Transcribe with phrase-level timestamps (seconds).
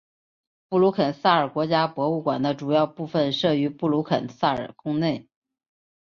[0.67, 5.27] 布鲁肯撒尔国家博物馆的主要部分设于布鲁肯撒尔宫内。